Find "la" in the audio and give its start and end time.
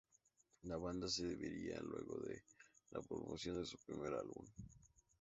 0.63-0.77, 2.89-3.01